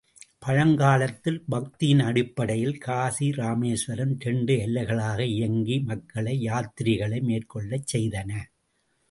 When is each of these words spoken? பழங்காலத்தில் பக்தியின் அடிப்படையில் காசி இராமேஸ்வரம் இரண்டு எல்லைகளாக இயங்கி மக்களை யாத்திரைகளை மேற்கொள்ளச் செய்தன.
பழங்காலத்தில் 0.39 1.37
பக்தியின் 1.51 2.01
அடிப்படையில் 2.03 2.77
காசி 2.77 3.27
இராமேஸ்வரம் 3.31 4.15
இரண்டு 4.19 4.55
எல்லைகளாக 4.57 5.19
இயங்கி 5.27 5.79
மக்களை 5.83 6.35
யாத்திரைகளை 6.41 7.21
மேற்கொள்ளச் 7.21 7.89
செய்தன. 7.95 8.31